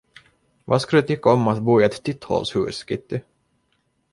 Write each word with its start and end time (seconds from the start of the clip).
Vad 0.65 0.81
skulle 0.81 1.01
du 1.01 1.07
tycka 1.07 1.29
om 1.31 1.47
att 1.47 1.59
bo 1.61 1.81
i 1.81 1.83
ett 1.83 2.03
titthålshus, 2.03 2.85
Kitty? 2.87 3.19